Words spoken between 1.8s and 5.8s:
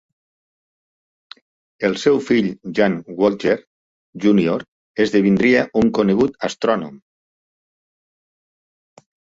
El seu fill Jan Woltjer Junior esdevindria